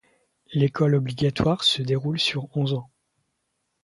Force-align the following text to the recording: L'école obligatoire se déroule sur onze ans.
L'école 0.53 0.95
obligatoire 0.95 1.63
se 1.63 1.83
déroule 1.83 2.17
sur 2.19 2.47
onze 2.57 2.73
ans. 2.73 2.89